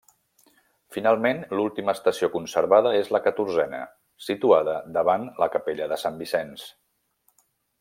Finalment, 0.95 1.41
l'última 1.59 1.93
estació 1.97 2.29
conservada 2.37 2.95
és 3.01 3.11
la 3.17 3.21
catorzena, 3.27 3.83
situada 4.29 4.75
davant 4.97 5.29
la 5.45 5.51
Capella 5.59 5.93
de 5.93 6.01
Sant 6.07 6.21
Vicenç. 6.25 6.65